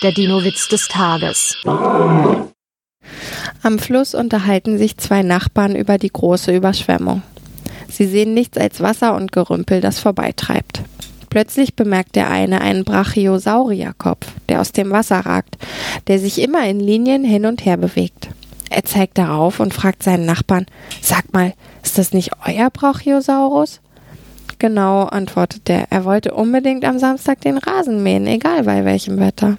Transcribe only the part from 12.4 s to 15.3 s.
einen Brachiosaurierkopf, der aus dem Wasser